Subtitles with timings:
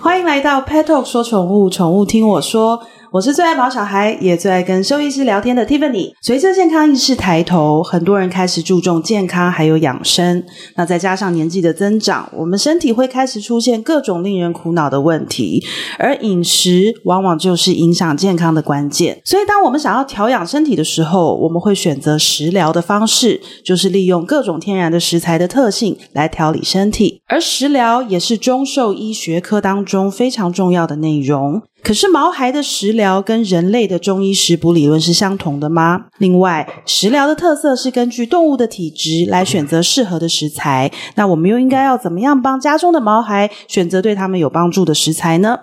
[0.00, 2.82] 欢迎来到 Pet Talk 说宠物，宠物听我说。
[3.12, 6.14] 我是最爱毛小孩，也最爱跟兽医师聊天的 Tiffany。
[6.22, 10.42] 随着健康意识抬头，很多人开始注重健康还有养生。
[10.76, 15.62] 那再加上年纪的增长，我们身体会开始出现各种令人苦恼的问题，
[15.98, 19.20] 而饮食往往就是影响健康的关键。
[19.26, 27.20] 所以，当我们想要调养身体的时候，我们会选择食疗的方式，就是利用各种天然的食材的特性来调理身体。
[27.28, 31.60] 而食疗也是中兽医学科当中非常重要的内容。
[31.82, 36.06] 可是毛孩的食疗跟人类的中医食补理论是相同的吗？
[36.18, 40.90] 另外，食疗的特色是根据动物的体质来选择适合的食材。
[41.16, 45.58] 那我们又应该要怎么样帮家中的毛孩选择对他们有帮助的食材呢？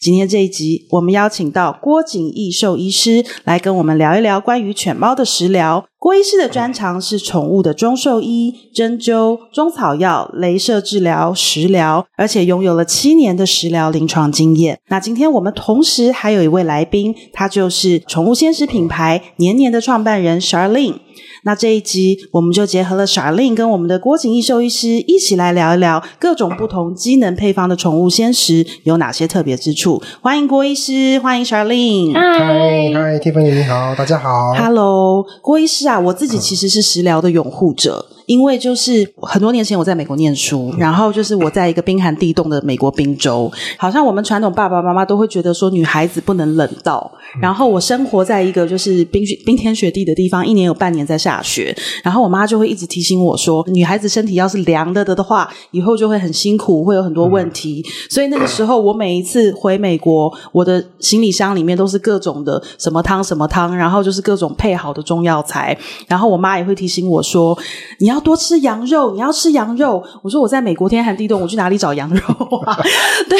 [0.00, 5.84] 今天这一集，我们邀请到郭景义兽医师来跟我们聊一聊关于犬猫的食疗。
[5.98, 14.78] 郭医师的专长是宠物的中兽医、针灸、中草药、镭射治疗、食疗，而且拥有了七年的食疗临床经验。
[14.88, 21.00] 那今天我们同时还有一位来宾，他就是宠物鲜食品牌年年的创办人 Charlene。
[21.44, 30.02] 那这一集我们就结合了 Charlene 跟我们的郭景义兽医师一起来聊一聊各种不同机能配方的宠物鲜食有哪些特别之处。
[30.20, 32.12] 欢迎郭医师，欢迎 Charlene。
[32.14, 34.54] 嗨嗨，Tiffany 你好，大家好。
[34.54, 38.06] Hello，郭医师啊，我自己其实是食疗的拥护者。
[38.26, 47.10] 因为就是很多年前我在美国念书，然后就是我在一个冰寒地冻的美国宾州，好像我们传统爸爸妈妈都会觉得说女孩子不能冷到，
[47.40, 65.78] 然后我生活在一个就是冰雪冰天雪地的地方，一年有半年在下雪，然后我妈就会一直提醒我说，女孩子身体要是凉的的的话，以后就会很辛苦，会有很多问题，所以那个时候我每一次回美国，我的行李箱里面都是各种的什么汤什么汤，然后就是各种配好的中药材，
[66.08, 67.56] 然后我妈也会提醒我说，
[68.00, 68.15] 你要。
[68.16, 70.02] 要多吃羊肉，你要吃羊肉。
[70.22, 72.20] 我说我在美国天寒地冻，我去哪里找羊肉
[72.64, 72.74] 啊？
[73.28, 73.38] 对，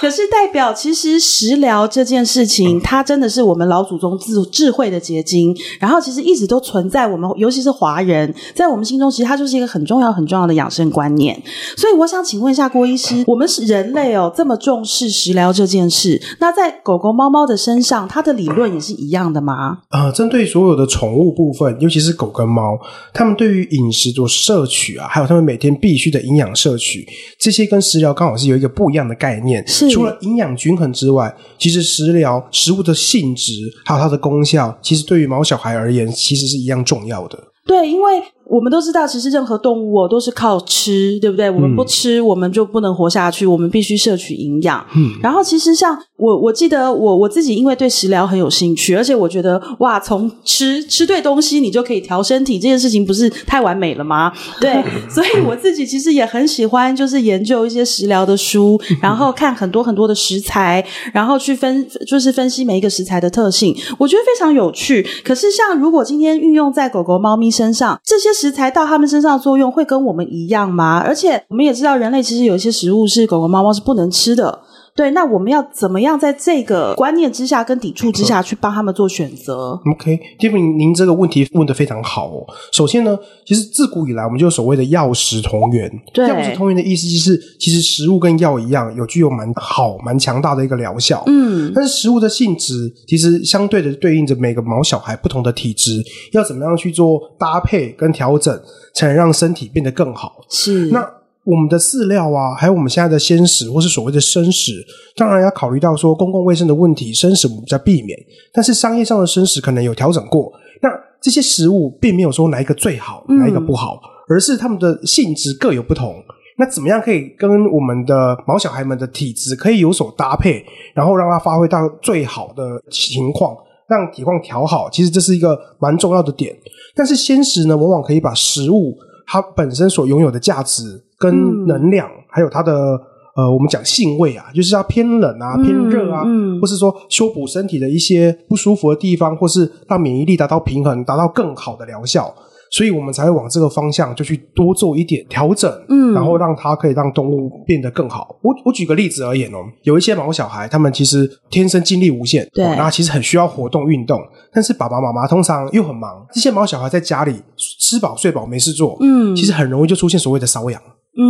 [0.00, 5.52] 可是代表其实食疗这件事情，它真的是我们老祖宗智智慧的结晶。
[5.80, 11.42] 然后其实一直都存在我们，尤其是华人，在我们心中，其实它就是一个很重要很重要的养生观念。
[11.76, 19.78] 所以我想请问一下郭医师， 我们是人类哦，这么重视食疗这件事，那在狗狗、猫猫的身上，它的理论也是一样的吗？
[19.90, 22.78] 呃，针对所有的宠物部分，尤其是狗跟猫，
[23.12, 24.11] 它们对于饮食。
[24.12, 27.06] 做摄取啊，还有他们每天必须的营养摄取，
[27.38, 29.66] 这些跟食疗刚好是有一个不一样的概念。
[29.66, 33.52] 是除了营养均衡之外，其实食疗食物的性质
[33.84, 37.38] 还有它的功效，其实对于毛小孩而言，其实是一样重要的。
[37.66, 38.22] 对，因为。
[38.52, 41.50] 我们都知道，其实任何动物哦都是靠吃，对不对？
[41.50, 43.46] 我们不吃，嗯、我们就不能活下去。
[43.46, 44.84] 我们必须摄取营养。
[44.94, 54.30] 嗯，然后其实像我，我记得我我自己，因为对食疗很有兴趣，而且我觉得哇，从吃吃对东西，你就可以调身体，这件事情不是太完美了吗？
[54.60, 65.06] 对，所以我自己其实也很喜欢，就是研究一些食疗的书，然后看很多很多的食材，然后去分就是分析每一个食材的特性，我觉得非常有趣。
[65.24, 68.41] 可是像如果今天运用在狗狗、猫咪身上，这些。
[68.42, 70.98] 食材到它们身上的作用会跟我们一样吗？
[70.98, 74.58] 而且我们也知道，人类其实有一些食物是狗狗、猫猫是不能吃的。
[74.94, 82.46] 对，那我们要怎么样在这个观念之下跟抵触之下去帮他们做选择？OK，Tiffany，您这个问题问得非常好哦。
[82.72, 85.90] 首先呢，其实自古以来我们就所谓的药食同源。
[86.12, 91.22] 对，药食同源的意思就是，其实食物跟药一样，有具有蛮好、蛮强大的一个疗效。
[91.26, 98.60] 嗯，但是食物的性质其实相对的对应着每个毛小孩不同的体质，要怎么样去做搭配跟调整，
[98.94, 100.44] 才能让身体变得更好？
[100.50, 101.21] 是那。
[101.44, 104.72] 我们的饲料啊，还有我们现在的鲜食，或是所谓的生食，
[105.16, 108.16] 当然要考虑到说公共卫生的问题，生食我们比较避免。
[108.52, 110.52] 但是商业上的生食可能有调整过。
[110.80, 110.88] 那
[111.20, 116.14] 这些食物并没有说哪一个最好，哪一个不好，嗯、而是它们的性质各有不同。
[116.58, 120.64] 那怎么样可以跟我们的毛小孩们的体质可以有所搭配，
[120.94, 123.56] 然后让它发挥到最好的情况，
[123.88, 124.88] 让体况调好？
[124.90, 126.54] 其实这是一个蛮重要的点。
[126.94, 128.94] 但是鲜食呢，往往可以把食物
[129.26, 131.02] 它本身所拥有的价值。
[131.22, 133.00] 跟能量，嗯、还有它的
[133.36, 142.34] 呃，我们讲性味啊，就是它偏冷啊，偏热啊，嗯嗯、或是说修补身体的一些不舒服的地方，或是让免疫力达到平衡，达到更好的疗效，
[142.72, 148.34] 所以我们才会往这个方向就去多做一点调整，嗯，然后让它可以让动物变得更好。
[148.42, 154.20] 我我举个例子而言哦，有一些毛小孩，他们其实天生精力无限，对，那、哦、其实很需要活动运动，
[154.52, 160.80] 但是爸爸妈妈通常又很忙，这些毛小孩在家里吃饱睡饱没事做，嗯，其实很容易就出现所谓的瘙痒。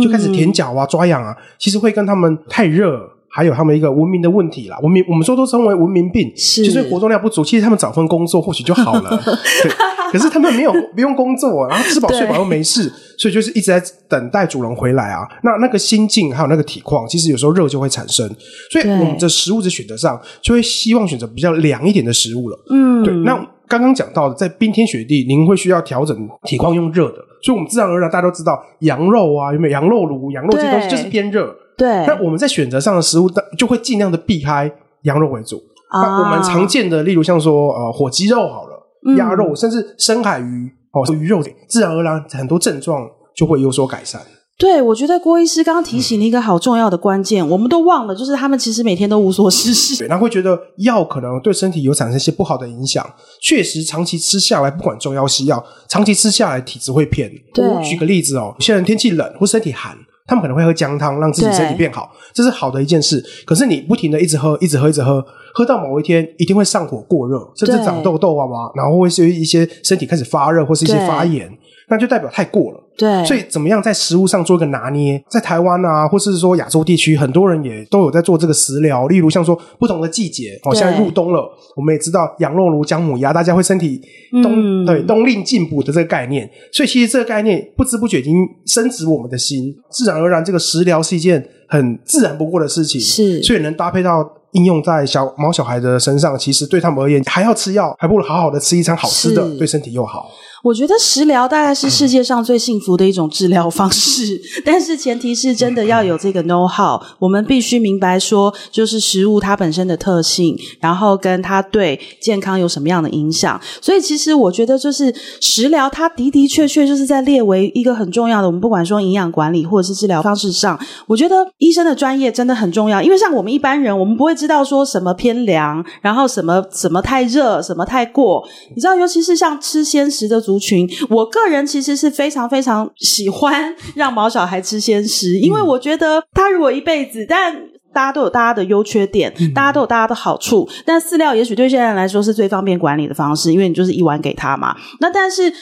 [0.01, 3.01] 就开始舔脚啊、抓痒啊，其实会跟他们太热，
[3.33, 4.77] 还有他们一个文明的问题啦。
[4.83, 7.43] 文明我们说都称为文明病，是就是活动量不足。
[7.43, 9.09] 其实他们找份工作或许就好了，
[9.63, 9.71] 对。
[10.11, 12.83] 可是他们没有不用工作，然后吃饱睡饱又没事，
[13.17, 15.27] 所以就是一直在等待主人回来啊。
[15.43, 18.29] 那那个心境还有那个体况，其实有时候热就会产生。
[18.69, 22.59] 所以我们的食物的选择上，就会希望选择比较凉一点的食物了。
[22.69, 23.11] 嗯，对。
[23.23, 23.35] 那
[23.67, 31.55] 刚刚讲到的，在冰天雪地，您会需要调整体况用热的，所以我们自然而然大家都知道，羊肉啊，有没有羊肉炉、羊肉这些东西就是偏热。
[31.77, 32.05] 对。
[32.05, 34.71] 那我们在选择上的食物，就会尽量的避开
[35.03, 35.57] 羊肉为主。
[35.89, 36.01] 啊。
[36.01, 38.73] 那我们常见的，例如像说呃火鸡肉好了。
[39.17, 43.05] 鸭肉，甚至深海鱼哦，鱼肉，自然而然很多症状
[43.35, 44.21] 就会有所改善。
[44.57, 53.05] 对，我觉得郭医师刚刚提醒了一个好重要的关键，嗯、我们都忘了，就是他们其实每天都无所事事，对，然后会觉得药可能对身体有产生一些不好的影响。
[53.41, 57.29] 确实，长期吃下来，不管中药西药，长期吃下来体质会偏。
[57.53, 63.23] 对，我举个例子哦，有些人天气冷或身体寒，他们可能会喝姜汤，让自己身体变好，这是好的一件事。
[63.45, 65.25] 可是你不停的一直喝，一直喝，一直喝。
[65.55, 71.47] 喝到某一天，一定会上火过热，甚至长痘痘啊嘛，然后会是一些身体开始发热或是一些发炎，
[71.89, 72.82] 那就代表太过了。
[72.97, 75.23] 对，所以怎么样在食物上做一个拿捏？
[75.29, 79.07] 在台湾啊，或是说亚洲地区，很多人也都有在做这个食疗。
[79.07, 81.43] 例如像说不同的季节，哦，现在入冬了，
[81.75, 84.01] 我们也知道羊肉炉、姜母鸭，大家会身体
[84.43, 86.49] 冬、嗯、对冬令进补的这个概念。
[86.71, 88.35] 所以其实这个概念不知不觉已经
[88.67, 93.01] 深植我们的心，自然而然这个食疗是一件很自然不过的事情。
[93.01, 94.27] 是，所以能搭配到。
[94.53, 100.27] 应用在小毛小孩的身上，其实对他们而言，还要吃药，还不如好好的吃一餐好吃的，对身体又好。
[100.63, 106.97] 我觉得食疗大概是世界上最幸福的一种治疗方式， 但是前提是真的要有这个 know how。
[107.19, 113.59] 我们必须明白说，就是食物它本身的特性，然后跟它对健康有什么样的影响。
[113.81, 118.47] 所以其实我觉得，就是食疗它的的确确就是在列为一个很重要的。
[118.47, 123.01] 我们不管说营养管理或者是治疗方式上，我觉得医生的专业真的很重要。
[123.01, 128.41] 因为像我们一般人，我们不会知道说什么偏凉，然后什么什么太热，什么太过。
[128.73, 137.55] 你知道，尤其是像吃鲜食的族群，我个人其实是非常非常喜欢让毛小孩吃鲜食，因为我觉得他如果一辈子，但
[137.93, 144.75] 大家都有大家的优缺点，大家都有大家的好处，但饲料也许对现在人来说是最方便管理的方式，因为你就是一碗给他嘛。
[144.99, 145.53] 那但是。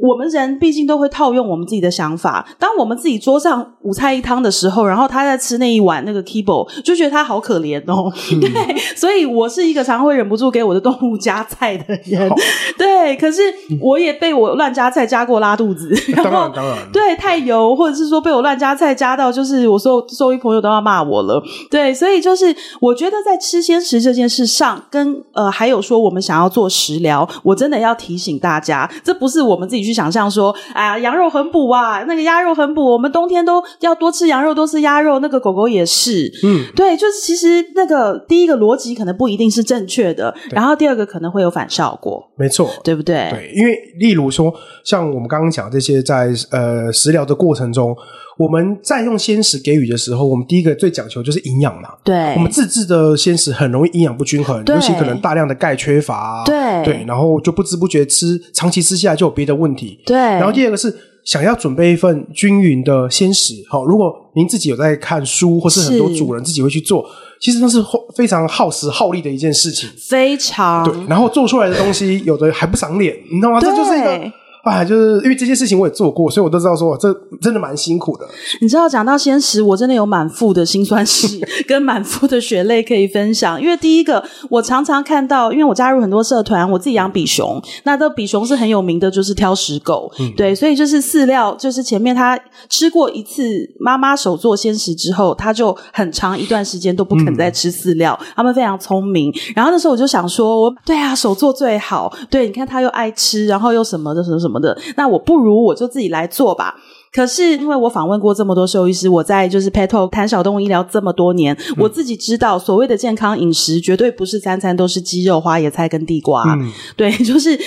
[0.00, 2.46] 我们人毕竟都会套用我们自己的想法。
[2.58, 8.12] 当我们自己桌上五菜一汤的时候，然后他在吃那一碗那个 kibble，就觉得他好可怜哦。
[8.32, 12.30] 嗯、 对，所以我是一个常会忍不住给我的动物加菜的人。
[12.78, 13.42] 对，可是
[13.80, 15.92] 我也被我乱加菜加过拉肚子。
[16.14, 16.78] 然后当然，当然。
[16.92, 21.42] 对，太油，或者是说被我乱加菜加到，就是我所有周围朋友都要骂我了。
[21.70, 29.87] 对，所以就是我觉得在吃鲜食这件事上，跟呃还有说我们想要做食疗，我真的要提醒大家，这不是我们自己。
[29.88, 35.18] 去想象说，哎呀，羊肉很补啊，那个鸭肉很补，我们冬天都要多吃羊肉，多吃鸭肉。
[35.20, 43.28] 那个狗狗也是，嗯，对，就是其实那个第一个逻辑可能不一定是正确的，然后第二个可能会有反效果，没错，对不对？
[43.30, 44.52] 对，因为例如说，
[44.84, 47.96] 像我们刚刚讲这些在呃食疗的过程中。
[48.38, 51.88] 我们在用鲜食给予的时候，我们第一个最讲求就是营养嘛。
[52.04, 56.44] 对，我们自制的鲜食很容易营养不均衡，尤其可能大量的钙缺乏。
[56.46, 59.98] 对对，然后就不知不觉吃，长期吃下来就有别的问题。
[60.06, 63.54] 对，然后第二个是想要准备一份均匀的鲜食。
[63.68, 67.04] 好，如果您自己有在看书，或是很多主人自己会去做，
[67.40, 69.90] 其实那是非常耗时耗力的一件事情。
[69.98, 73.60] 非常对，然后做出来的东西有的还不长脸，你知道吗？
[73.60, 74.32] 这就是一个。
[74.68, 78.26] 啊，就是因为这些事情我也做过，所以我都知道说，这真的蛮辛苦的。
[78.60, 83.60] 你知道，讲到鲜食，我真的有满腹的辛酸史 跟满腹的血泪可以分享。
[83.60, 93.42] 因为第一个，我常常看到，因为我加入很多社团，我自己养比熊，那这比熊是很有名的，就是挑食狗，嗯、对，所以就是饲料，就是前面他吃过一次
[93.80, 98.18] 妈妈手做鲜食之后，他就很长一段时间都不肯再吃饲料。
[98.20, 104.57] 嗯、他们非常聪明，然后那时候我就想说，我对啊，手做最好，对，你看他又爱吃，然后又什么的什么什么。
[104.60, 106.74] 的，那我不如我就自己来做吧。
[107.12, 116.44] 可是因为我访问过这么多兽医师，我在就是 Pet Talk 谈小动物医疗这么多年，嗯、我自己知道所谓的健康饮食绝对不是餐餐都是鸡肉、花椰菜跟地瓜。
[116.54, 117.58] 嗯、对， 就是。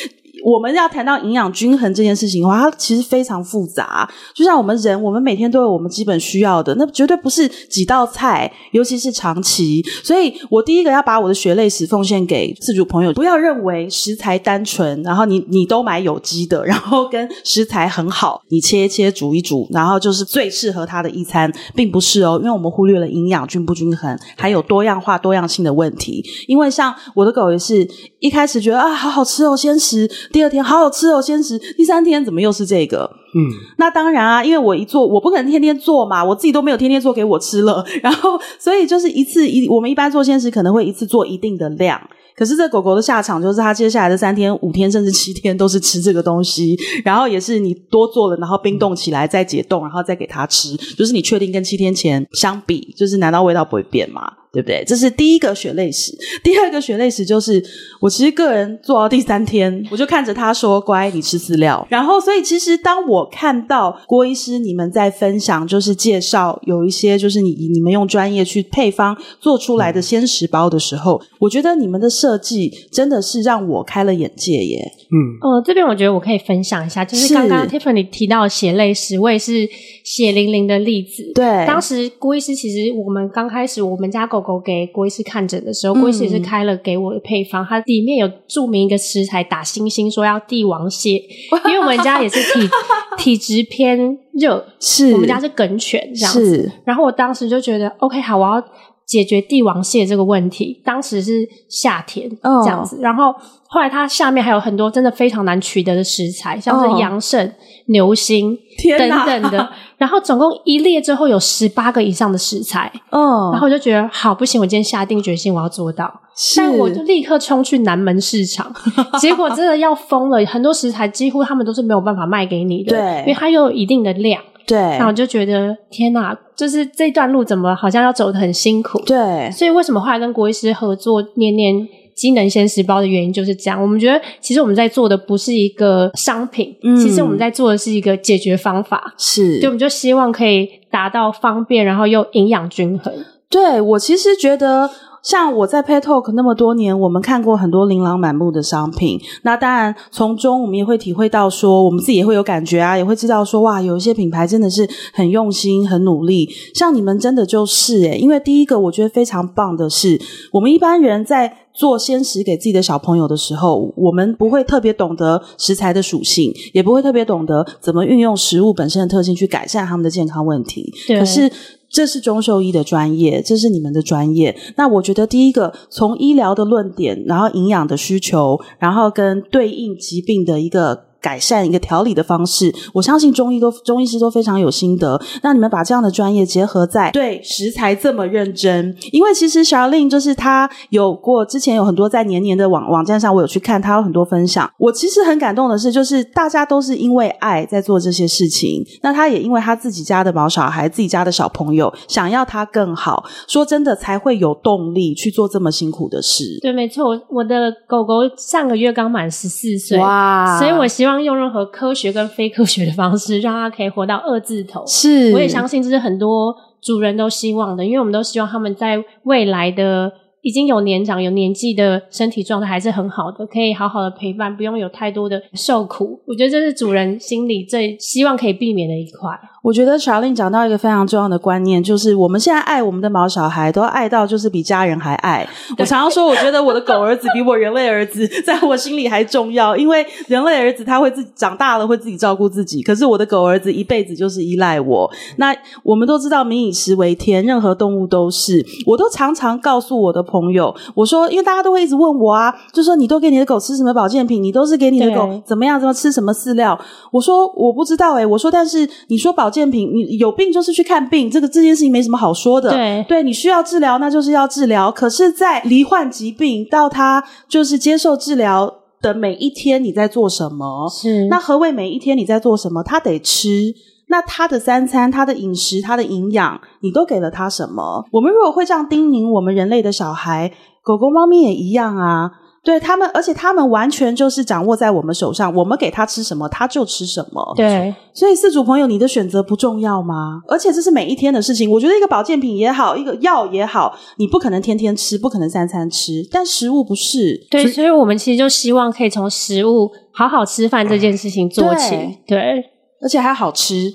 [0.43, 4.09] 我们要谈到营养均衡这件事情的话，它其实非常复杂。
[4.33, 9.83] 就像我们人，我们每天都有我们基本需要的，那绝对不是几道菜，尤其是长期。
[10.03, 26.23] 所以我第一个要把我的血泪史奉献给自主朋友，不要认为食材单纯，然后你你都买有机的， 然后跟食材很好，你切一切煮一煮，然后就是最适合它的一餐，并不是哦，因为我们忽略了营养均不均衡，还有多样化、多样性的问题。
[26.47, 27.87] 因为像我的狗也是
[28.19, 30.09] 一开始觉得啊，好好吃哦，鲜食。
[30.31, 33.09] 第二天好好吃哦，鲜食，第三天怎么又是这个？
[33.33, 33.39] 嗯，
[33.77, 42.01] 那当然啊，因为我一做，我不可能天天做嘛，我自己都没有天天做给我吃了， 然后所以就是一次一，我们一般做鲜食可能会一次做一定的量。
[42.35, 54.23] 可是这狗狗的下场就是，它接下来的三天、五天甚至七天都是吃这个东西，然后也是你多做了，然后冰冻起来再解冻，然后再给它吃，就是你确定跟七天前相比，就是难道味道不会变吗？
[54.51, 54.83] 对不对？
[54.85, 56.11] 这是第一个血泪史。
[56.43, 57.63] 第二个血泪史就是，
[58.01, 74.91] 我其实个人做到第三天，我就看着他说：“乖，你吃饲料。”然后，所以其实当我看到郭医师你们在分享，就是介绍有一些就是你你们用专业去配方做出来的鲜食包的时候，我觉得你们的设计真的是让我开了眼界耶。
[75.11, 79.67] 嗯，呃，这边我觉得我可以分享一下，就是刚刚 Tiffany 提到血泪史，我也是
[80.03, 81.31] 血淋淋的例子。
[81.35, 91.21] 对，当时郭医师其实我们刚开始我们家狗狗给郭医师看诊的时候，郭、嗯、医师也是开了给我的配方，它里面有注明一个食材打星星，说要帝王蟹，
[91.65, 92.69] 因为我们家也是体
[93.17, 96.71] 体质偏热，是我们家是梗犬这样子。
[96.83, 98.63] 然后我当时就觉得，OK，好，我要。
[99.11, 102.29] 解决帝王蟹这个问题，当时是夏天
[102.63, 103.03] 这样子，oh.
[103.03, 103.35] 然后
[103.67, 107.55] 后来它下面还有很多真的非常难取得的食材，像是羊肾、oh.
[107.87, 108.57] 牛心
[108.97, 113.53] 等等的， 然后总共一列之后有十八个以上的食材，哦，oh.
[113.53, 118.73] 然后我就觉得好不行，我今天下定决心我要做到，是但我就立刻冲去南门市场，
[119.19, 124.41] 结果真的要疯了，很多食材几乎他们都是没有办法卖给你的，对，因为它又有一定的量。
[124.65, 128.99] 对，然后我就觉得天哪，就是这段路怎么好像要走得很辛苦？
[129.05, 133.81] 对，所以为什么后来跟国医师合作念念机能鲜食包的原因就是这样。
[133.81, 143.13] 我们觉得其实我们在做的不是一个商品，嗯，其实我们在做的是一个解决方法，是，对，我们就希望可以达到方便，然后又营养均衡。
[143.49, 144.89] 对，我其实觉得。
[145.23, 149.19] 像我在 Pet Talk 那么多年，我们看过很多琳琅满目的商品。
[149.43, 156.49] 那当然，从中我们也会体会到说，我们自己也会有感觉啊，也会知道说，哇，有一些品牌真的是很用心、很努力。
[156.73, 160.19] 像你们真的就是诶，因为第一个我觉得非常棒的是，
[160.51, 170.91] 我们一般人在做鲜食给自己的小朋友的时候，我们不会特别懂得食材的属性，也不会特别懂得怎么运用食物本身的特性去改善他们的健康问题。
[171.07, 171.51] 可是。
[171.91, 174.57] 这是中兽医的专业，这是你们的专业。
[174.77, 181.10] 那我觉得第一个，从医疗的论点，然后营养的需求，然后跟对应疾病的一个。
[181.21, 185.21] 改善一个调理的方式，我相信中医都中医师都非常有心得。
[185.43, 194.67] 那你们把这样的专业结合在对食材这么认真，因为其实 Charlene 就是他有过之前有很多在年年的网网站上，我有去看，他有很多分享。
[194.77, 198.83] 我其实很感动的是，就是大家都是因为爱在做这些事情。
[199.03, 206.57] 那他也因为他自己家的毛小孩，自己家的小朋友想要他更好，说真的才会有动力去做这么辛苦的事。
[206.63, 210.57] 对，没错，我的狗狗上个月刚满十四岁，哇！
[210.57, 211.10] 所以我希望。
[211.19, 214.85] 用任何科学跟非科学的方式，让它可以活到二字头。
[214.85, 220.11] 是，我也相信这是很多主人都希望的，因为我们都希望他们在未来的。
[220.43, 226.19] 已经有年长、有年纪的身体状态还是很好的，可以好好的陪伴，不用有太多的受苦。
[226.25, 229.29] 我觉得这是主人心里最希望可以避免的一块。
[229.61, 235.47] 我觉得 Charlene 讲到一个非常重要的观念，就是我们现在爱我们的毛小孩，都爱到就是比家人还爱。
[235.77, 245.07] 我常常说，我觉得我的狗儿子比我人类儿子 在我心里还重要，因为人类儿子他会自己长大了，会自己照顾自己，可是我的狗儿子一辈子就是依赖我。
[245.37, 248.65] 那我们都知道，民以食为天，任何动物都是。
[248.87, 254.41] 我都常常告诉我的朋友，我说，因为大家都会一直问我啊，就说你都给你的狗吃什么保健品？
[254.41, 255.79] 你都是给你的狗怎么样？
[255.79, 256.79] 怎么吃什么饲料？
[257.11, 262.71] 我说我不知道诶、欸、我说但是你说保健品，你有病就是去看病，这个这件事情没什么好说的。
[262.71, 264.91] 对，对你需要治疗，那就是要治疗。
[264.91, 270.89] 可是，在罹患疾病到他就是接受治疗的每一天，你在做什么？
[270.89, 272.81] 是那何谓每一天你在做什么？
[272.81, 273.73] 他得吃。
[274.07, 278.03] 那他的三餐、他的饮食、他的营养，你都给了他什么？
[278.11, 280.51] 我们如果会这样叮咛我们人类的小孩，
[280.83, 282.29] 狗狗、猫咪也一样啊。
[282.63, 287.53] 对他们，而且他们完全就是掌握在我们手上，我们给他吃什么，他就吃什么。
[287.55, 290.41] 对，所以四主朋友，你的选择不重要吗？
[290.47, 291.69] 而且这是每一天的事情。
[291.71, 297.47] 我觉得一个保健品也好，一个药也好，你不可能天天吃，不可能三餐吃，但食物不是。
[297.49, 301.89] 对，所以我们其实就希望可以从食物好好吃饭这件事情做起。
[302.27, 302.65] 对，对，
[303.01, 303.91] 而且还好吃。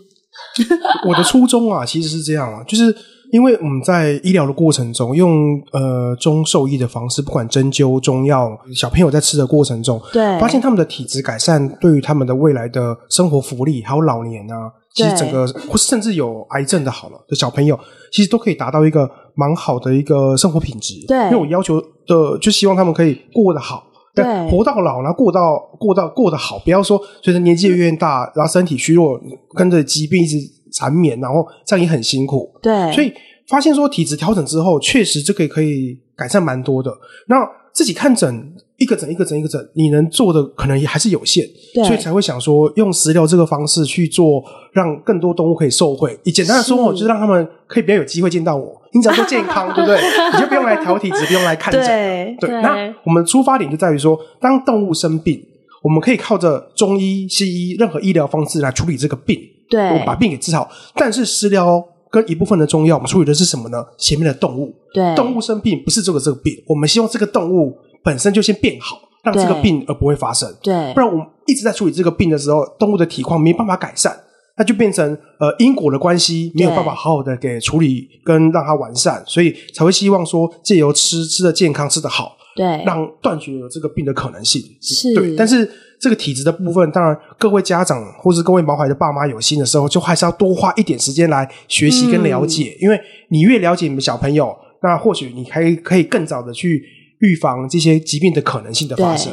[1.09, 2.95] 我的初衷啊，其实是这样啊，就是
[3.33, 17.79] 因为我们在医疗的过程中，用呃中兽医的方式，不管针灸、中药，小朋友在吃的过程中，对，发现他们的体质改善，对于他们的未来的生活福利，还有老年啊，其实整个或甚至有癌症的好了的小朋友，
[18.13, 20.95] 其实都可以达到一个蛮好的一个生活品质。
[21.07, 23.85] 对，因为我要求的就希望他们可以过得好。
[24.15, 29.21] 对，活到老，然后过到过到过得好，不要说随着年纪越大，然后身体虚弱，
[29.55, 30.39] 跟着疾病一直
[30.77, 32.53] 缠绵，然后这样也很辛苦。
[32.61, 33.11] 对，所以
[33.49, 36.93] 发现说体质调整之后，确实这个可以改善蛮多的。
[37.29, 37.37] 那
[37.73, 44.43] 自己看诊一个诊一个诊一个诊，你能做的可能也还是有限，对，所以才会想说用食疗这个方式去做，
[44.73, 46.19] 让更多动物可以受惠。
[46.25, 48.83] 以简单的说，我就是让他们可以比较有机会见到我。
[48.93, 49.99] 你只要说健康， 对不对？
[50.33, 51.83] 你就不用来调体质，不用来看诊。
[51.83, 55.43] 对，对，那我们出发点就在于说，当动物生病，
[55.83, 60.69] 我们可以靠着中医、西医任何医疗方式来处理这个病，对，我们把病给治好。
[60.95, 63.85] 但是食疗跟一部分的中药，我们处理的是什么呢？
[63.99, 70.53] 前面的动物，对，动物生病不是这个这个病，我们希望这个动物本身就先变好，让这个病而不会发生。
[70.63, 74.17] 对，不然我们一直在处理这个病的时候，动物的体况没办法改善。
[74.59, 75.07] 那就变成
[75.39, 84.63] 呃因果的关系没有办法好好的给处理跟让它完善，所以才会希望说借由吃吃的健康吃的好，对，让断绝有这个病的可能性。
[84.81, 85.37] 是，对。
[85.37, 93.01] 但是这个体质的部分，当然各位家长或是各位毛孩的爸妈有心的时候，就还是要多花一点时间来学习跟了解，嗯、因为
[93.31, 96.83] 你越了解你的小朋友，那或许你还可以更早的去
[97.21, 99.33] 预防这些疾病的可能性的发生。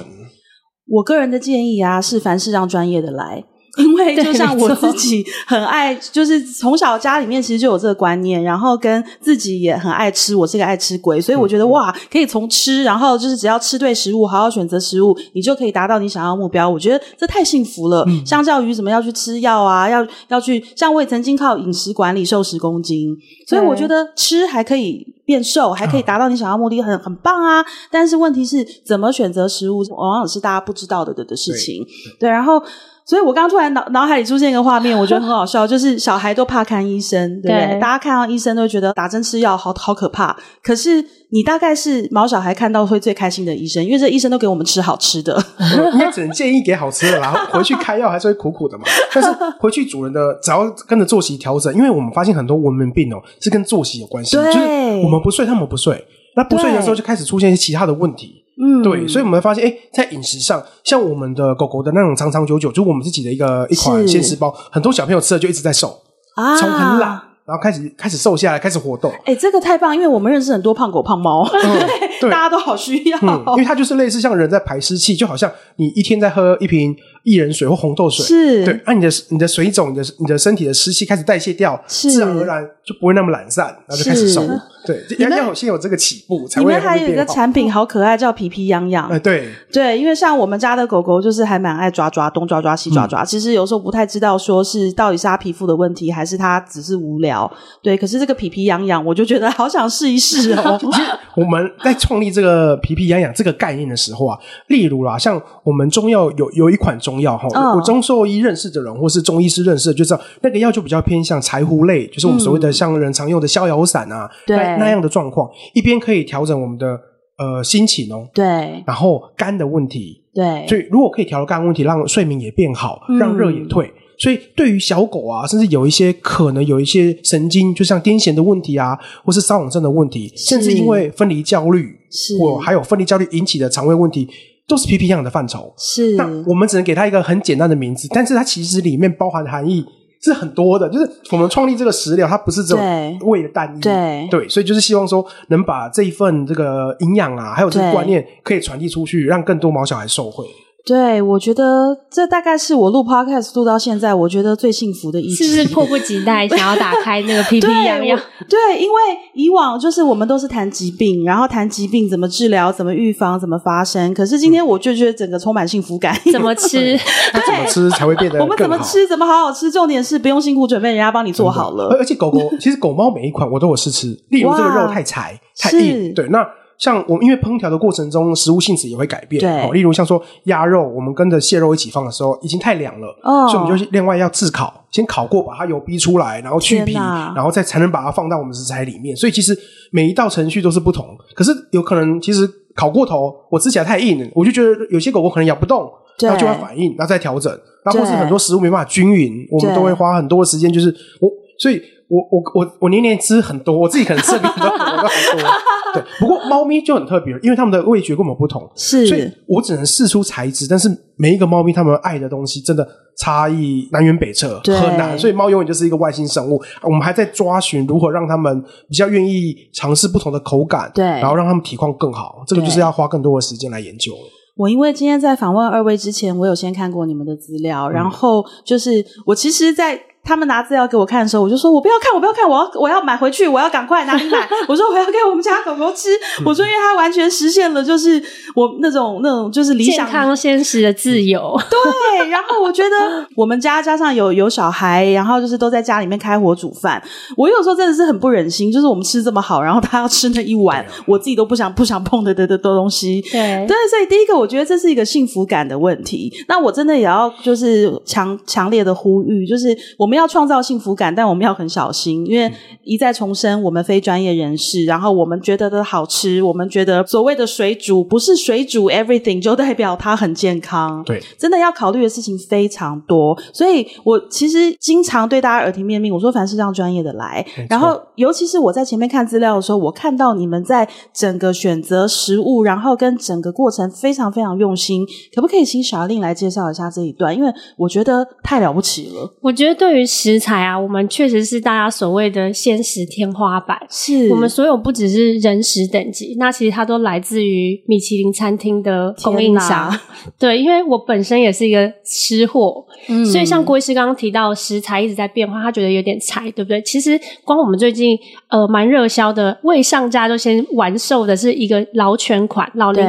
[0.88, 3.44] 我个人的建议啊，是凡事让专业的来。
[3.78, 16.70] 因为就像我自己很爱，就是从小家里面其实就有这个观念，然后跟自己也很爱吃，我是个爱吃鬼，所以我觉得哇，可以从吃，然后就是只要吃对食物，好好选择食物，你就可以达到你想要的目标。
[16.70, 18.06] 我觉得这太幸福了。
[18.08, 27.66] 嗯、相较于什么要去吃药啊，要要去，像我也曾经靠饮食管理瘦十公斤，所以我觉得吃还可以变瘦，还可以达到你想要的目的，很很棒啊。
[27.90, 31.84] 但是问题是怎么选择食物，往往是大家不知道的的的事情。
[32.20, 32.62] 对，对，然后。
[33.06, 37.68] 所以我刚刚突然脑脑海里出现一个画面， 我觉得很好笑，就是小孩都怕看医生，对不对？
[37.74, 40.36] 对，大家看到医生都觉得打针吃药好好可怕。
[40.64, 45.38] 可是你大概是毛小孩看到会最开心的医生，因为这医生都给我们吃好吃的。
[45.94, 48.86] 应该只能建议给好吃的啦，然 后回去开药还是会苦苦的嘛。
[49.14, 49.30] 但是
[49.60, 54.66] 回去主人的只要跟着作息调整，因为我们发现很多文明病哦是跟作息有关系，对，就是
[55.04, 56.06] 我们不睡，他们不睡，
[56.36, 58.43] 那不睡的时候就开始出现一些其他的问题。
[58.62, 66.00] 嗯，对，所以我们会发现，哎，在饮食上，像我们的狗狗的那种长长久久，就我们自己的一个一款鲜食包，很多小朋友吃了就一直在瘦，
[66.36, 67.10] 啊，从很懒，
[67.46, 69.12] 然后开始开始瘦下来，开始活动。
[69.26, 71.88] 哎，这个太棒，因为我们认识很多胖狗胖猫，嗯，
[72.22, 78.66] 对，大家都好需要，嗯，因为它就是类似像人在排湿气，就好像你一天在喝一瓶薏仁水或红豆水，是。
[78.66, 84.42] 对，那你的你的水肿，你的你的身体的湿气开始代谢掉，自然而然就不会那么懒散，然后就开始瘦。
[84.86, 86.74] 对，要要先有这个起步，才会会。
[86.74, 89.08] 里面还有一个产品好可爱，叫皮皮痒痒。
[89.10, 93.24] 哎，对对，因为像我们家的狗狗，就是还蛮爱抓抓，东抓抓西抓抓。
[93.24, 97.50] 嗯、其实有时候不太知道，说是到底是它皮肤的问题，还是它只是无聊。
[97.82, 100.78] 对，可是这个皮皮痒痒，我就觉得好想试一试哦。
[100.82, 101.02] 其实
[101.36, 115.50] 我们在创立这个皮皮痒痒这个概念的时候啊， 例如啦，像我们中药有有一款中药哈，我中兽医认识的人，或是中医师认识的，就知道那个药就比较偏向柴胡类，就是我们所谓的像人常用的逍遥散啊，对、嗯、那样的状况。
[115.74, 117.00] 一边可以调整我们的
[117.38, 134.30] 呃心情哦，对，然后肝的问题，对，所以如果可以调肝问题，让睡眠也变好，让热也退，嗯、所以对于小狗啊，甚至有一些可能有一些神经，就像癫痫的问题啊，或是瘙痒症的问题，甚至因为分离焦虑，是，或还有分离焦虑引起的肠胃问题，
[134.68, 135.74] 都是皮皮痒痒的范畴。
[135.78, 139.84] 是，那我们只能给它一个很简单的名字，但是它其实里面包含的含义。
[140.24, 142.80] 是很多的，就是我们创立这个食疗，它不是只有
[143.28, 144.28] 为了单一，对。
[144.32, 150.46] 对，所以就是希望说能把这一份这个营养啊，还有这个观念可以传递出去，让更多毛小孩受惠。
[150.86, 158.20] 对，我觉得这大概是我录 podcast 录到现在，我觉得最幸福的一集，是不是迫不及待想要打开那个 P P 洋洋？
[158.50, 159.00] 对，因为
[159.34, 164.14] 以往就是我们都是谈疾病，然后谈疾病怎么治疗、怎么预防、怎么发生。
[164.14, 166.14] 可是今天我就觉得整个充满幸福感。
[166.34, 166.78] 怎么 吃？
[166.78, 167.00] 对，
[167.48, 169.08] 怎么吃才会变得我们怎么吃？
[169.08, 169.72] 怎么好好吃？
[169.72, 171.96] 重点是不用辛苦准备，人家帮你做好了。
[171.98, 176.46] 而且狗狗其实狗猫每一款我都有试吃，例如这个肉太柴、太硬，对那。
[176.84, 179.40] 像我们因为烹调的过程中，食物性质也会改变。
[179.40, 189.16] 对，例如像说鸭肉，我们跟着蟹肉一起放的时候，已经太凉了，哦，所以我们就另外要炙烤，先烤过，把它油逼出来，然后去皮，然后再才能把它放到我们食材里面。
[189.16, 189.58] 所以其实
[189.92, 191.08] 每一道程序都是不同。
[191.34, 197.50] 可是有可能其实烤过头，我吃起来太硬，我就觉得有些狗狗可能咬不动，然后就会反应，然后再调整。
[197.86, 201.82] 然后或是很多食物没办法均匀，我们都会花很多的时间，就是我所以。
[202.14, 205.50] 我我我我年年吃很多，我自己可能吃的比很多狗狗都还多。
[205.96, 215.18] 对，不过猫咪就很特别，因为它们的味觉跟我们不同，是，所以我只能试出材质，但是每一个猫咪它们爱的东西真的差异南辕北辙，很难。
[215.18, 224.20] 所以猫永远就是一个外星生物，我们还在抓寻如何让它们比较愿意尝试不同的口感，对，然后让它们体况更好，这个就是要花更多的时间来研究了。
[224.56, 230.00] 我因为今天在访问二位之前，我有先看过你们的资料，然后就是我其实，在。
[230.26, 236.10] 他们拿资料给我看的时候，我就说：“我不要看，我不要看，我要我要买回去，我要赶快哪里买？” 我说：“我要给我们家狗狗吃。”
[236.46, 238.24] 我说：“因为它完全实现了，就是
[238.56, 241.60] 我那种那种就是理想健康现实的自由。
[241.70, 242.30] ”对。
[242.30, 247.04] 然后我觉得我们家加上有有小孩，然后就是都在家里面开火煮饭。
[247.36, 253.22] 我有时候真的是很不忍心，就是我们吃这么好，然后他要吃那一碗我自己都不想不想碰的的的的东西。
[253.24, 256.32] 对对，所以第一个我觉得这是一个幸福感的问题。
[256.48, 260.13] 那我真的也要就是强强烈的呼吁，就是我们。
[260.14, 271.04] 我们要创造幸福感，但我们要很小心，因为一再重申，我们非专业人士，然后我们觉得的好吃，我们觉得所谓的水煮不是水煮 everything 就代表它很健康。
[271.04, 277.44] 对，真的要考虑的事情非常多，所以我其实经常对大家耳提面命，我说凡事让专业的来。
[277.68, 285.04] 然后，尤其是我在前面看资料的时候，我看到你们在整个选择食物，然后跟整个过程非常非常用心。
[285.34, 287.36] 可不可以请 Charlene 来介绍一下这一段？
[287.36, 289.34] 因为我觉得太了不起了。
[289.42, 293.78] 我觉得对于食材啊，我们确实是大家所谓的鲜食天花板。
[293.90, 299.92] 是我们所有不只是人食等级，那其实它都来自于米其林餐厅的供应商。
[300.40, 306.82] 对，因为我本身也是一个吃货，嗯，所以像郭医师刚刚提到食材一直在变化，他觉得有点柴，对不对？
[306.82, 308.18] 其实光我们最近
[308.50, 313.04] 呃蛮热销的，未上架就先完售的是一个老全款老龄。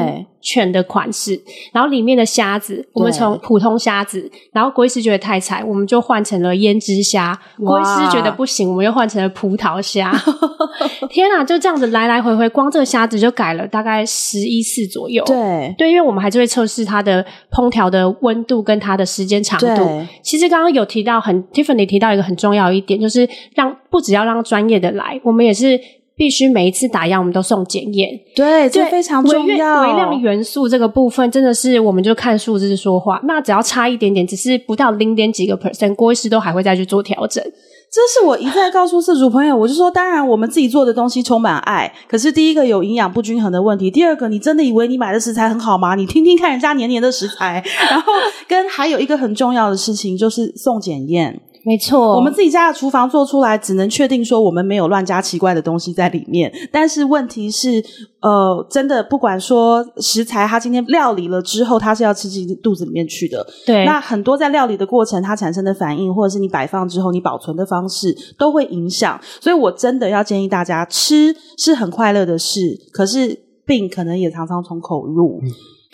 [0.45, 1.41] 犬的款式，
[1.73, 7.37] 然后里面的虾子，我们从普通虾子，然后郭医师觉得太柴，我们就换成了胭脂虾。
[7.57, 10.13] 郭医师觉得不行，我们又换成了葡萄虾。
[11.09, 15.25] 天啊，就这样子来来回回，光这个虾子就改了大概十一次左右。
[15.25, 20.07] 对对，因为我们还是会测试它的烹调的温度跟它的时间长度。
[20.23, 25.81] 其实刚刚有提到很，很 Tiffany 提到一个很重要一点，就是让不只要让专业的来，我们也是。
[26.17, 28.09] 必须每一次打样，我们都送检验。
[28.37, 29.83] 对，这非常重要。
[29.83, 33.21] 微量元素这个部分，真的是我们就看数字说话。
[33.25, 37.43] 那只要差一点点，只是不到零点几个 percent，郭医师都还会再去做调整。
[37.43, 41.93] 这是我一再告诉饲主朋友，我就说，当然我们自己做的东西充满爱。
[42.09, 45.95] 可是第一个有营养不均衡的问题，第二个你真的以为你买的食材很好吗？
[45.95, 47.63] 你听听看人家年年的食材。
[47.89, 48.13] 然后
[48.49, 51.41] 跟还有一个很重要的事情，就是送检验。
[51.67, 56.53] 没错，我们自己家的厨房做出来，只能确定说我们没有乱加奇怪的东西在里面。
[56.71, 57.83] 但是问题是，
[58.21, 63.47] 呃，真的不管说食材，它今天料理了之后，它是要吃进肚子里面去的。
[63.65, 69.19] 对，那很多在料理的过程，它产生的反应，或者是你摆放之后你保存的方式，都会影响。
[69.41, 75.41] 所以我真的要建议大家，吃是很快乐的事，可是病可能也常常从口入。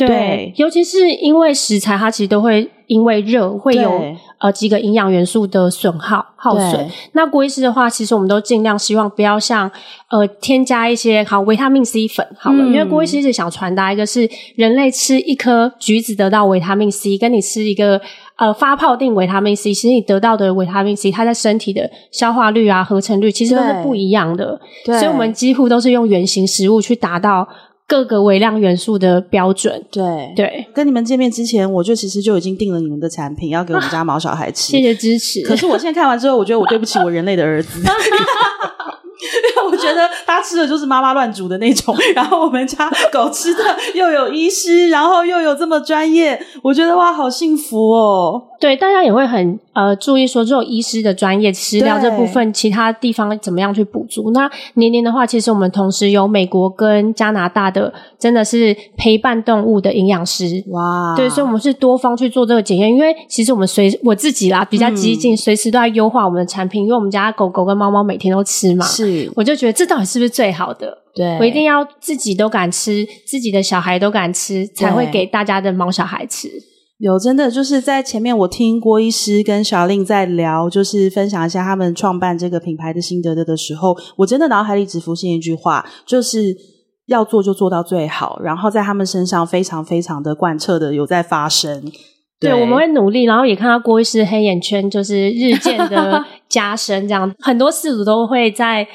[0.05, 4.03] 嗯对，对，尤其是因为食材，它其实都会因为热会有
[4.39, 6.89] 呃几个营养元素的损耗耗损。
[7.13, 9.71] 那郭医师的话，其实我们都尽量希望不要像
[10.09, 18.01] 呃添加一些好维他命 C 粉好了，嗯、因为郭医师一直想传达一个是人类吃一颗橘子得到维他命 C，跟你吃一个
[18.37, 24.61] 呃发泡定维他命 C，其实你得到的维他命 C，它在身体的消化率啊、合成率其实都是不一样的。
[24.85, 27.47] 对，所以我们几乎都是用原型食物去达到。
[27.91, 34.77] 各个微量元素的标准，对对，跟你们见面之前，我就其实就已经定了你们的产品，要给我们家毛小孩吃。
[34.77, 35.43] 啊、谢谢支持。
[35.43, 37.83] 可是我现在看完之后，我觉得我对不起我人类的儿子。
[39.65, 43.63] 我觉得他吃的就是妈妈乱煮的那种，然后我们家狗吃的
[43.95, 48.45] 又有医师，然后又有这么专业，我觉得哇，好幸福哦。
[48.61, 54.31] 对，大家也会很呃注意说，这种医师的专业食疗这部分，其他地方怎么样去补足？
[54.33, 61.15] 那年年的话，其实我们同时有美国跟加拿大的，真的是陪伴动物的营养师哇。
[61.17, 68.85] 对，所以我们是多方去做这个检验，因为其实我们随我自己啦比较激进，随、嗯、时都在优化我们的产品，因为我们家狗狗跟猫猫每天都吃嘛。
[68.85, 69.33] 是。
[69.35, 70.99] 我就觉得这到底是不是最好的？
[71.15, 76.49] 对，我一定要自己都敢吃，自己的小孩都敢吃，才会给大家的猫小孩吃。
[76.99, 86.55] 有真的就是在前面，我听郭医师跟 Charlene 在聊，就是分享一下他们创办这个品牌的心得的的时候，我真的脑海里只浮现一句话，就是
[87.07, 91.91] 要做就做到最好，然后在他们身上非常非常的贯彻的有在发生。
[92.39, 98.87] 对，我们会努力，然后也看到郭医师黑眼圈就是日渐的 加深，这样很多事主都会在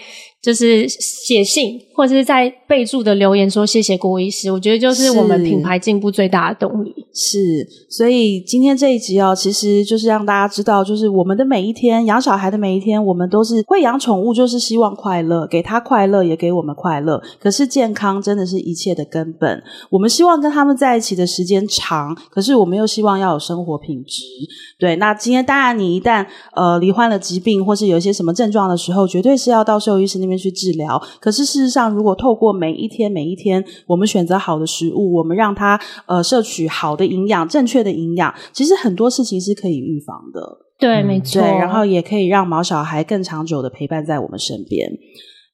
[0.46, 6.94] 就是写信或者是在备注的留言说谢谢郭医师，我觉得就是我们品牌进步最大的动力。
[7.12, 17.20] 是，所以今天这一集哦，其实就是让大家知道，就是我们的每一天，养小孩的每一天，我们都是会养宠物，就是希望快乐，给他快乐，也给我们快乐。
[17.40, 19.64] 可是健康真的是一切的根本。
[19.90, 24.22] 我们希望跟他们在一起的时间长，可是我们又希望要有生活品质。
[24.78, 31.02] 对，那今天当然，你一旦呃罹患了疾病，或是有一些什么症状的时候，绝对是要到兽医师那边去治疗。
[31.20, 37.06] 可是事实上，如果透过每一天每一天，我们选择好的食物，我们让它呃摄取好的。
[37.06, 40.58] 营养正确的营养，其实很多事情是可以预防的。
[40.80, 41.40] 对，没错。
[41.40, 44.92] 对，然后也可以让毛小孩更长久的陪伴在我们身边。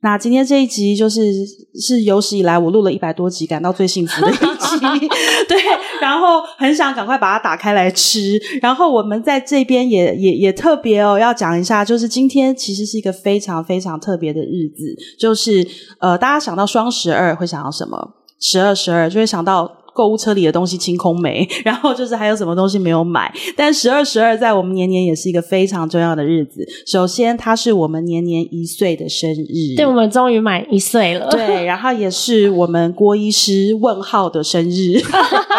[0.02, 4.61] 那今天这一集就是是有史以来我录了一百多集感到最幸福的一集。
[5.48, 5.58] 对，
[6.02, 8.40] 然后很想赶快把它打开来吃。
[8.62, 15.68] 然后我们在这边也也也特别哦，要讲一下，就是今天其实是一个非常非常特别的日子，就是
[16.00, 18.16] 呃，大家想到双十二会想到什么？
[18.40, 19.81] 十二十二就会想到。
[19.94, 23.32] 购物车里的东西清空没， 然后就是还有什么东西没有买。
[23.56, 26.66] 但十二十二在我们年年也是一个非常重要的日子。
[26.86, 31.28] 首先，它是我们年年一岁的生日，对，我们终于满一岁了。
[31.30, 35.02] 对，然后也是我们郭医师问号的生日，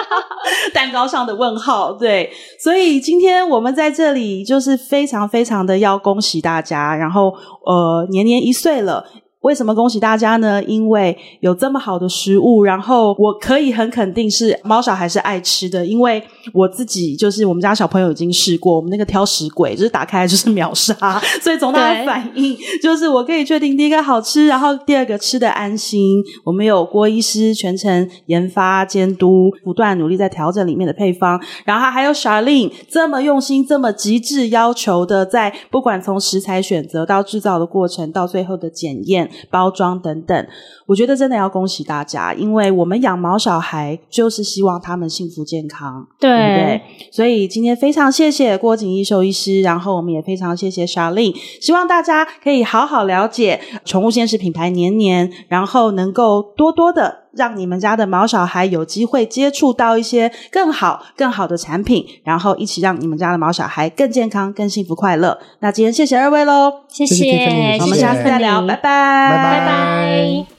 [0.72, 1.92] 蛋糕上的问号。
[1.92, 7.32] 对，所以今天我们在这里就是非常非常的要恭喜大家，然后
[7.66, 9.04] 呃，年年一岁了。
[9.42, 10.62] 为什么恭喜大家呢？
[10.64, 20.94] 因为有这么好的食物，然后我可以很肯定是猫小孩是爱吃的，因为我自己就是我们家小朋友已经试过，我们那个挑食鬼就是打开来就是秒杀，
[21.40, 26.22] 所以从他的反应就是我可以确定第一个好吃，然后第二个吃的安心。
[26.44, 39.30] 我们有郭医师全程研发监督，不断努力在调整里面的配方，然后还有 Charlene 这么用心、这么极致要求的，在不管从食材选择到制造的过程，到最后的检验。
[39.50, 40.46] 包装等等，
[40.86, 46.82] 我觉得真的要恭喜大家，因为我们养毛小孩就是希望他们幸福健康，对，对不对？
[47.10, 65.38] 所以今天非常谢谢郭景义兽医师，然后我们也非常谢谢 Charlene，希望大家可以好好了解宠物鲜食品牌年年，然后能够多多的让你们家的毛小孩有机会接触到一些更好、更好的产品，然后一起让你们家的毛小孩更健康、更幸福、快乐。
[65.60, 68.82] 那今天谢谢二位喽，谢谢，谢谢，我们下次再聊，拜拜。
[69.30, 70.51] 拜拜。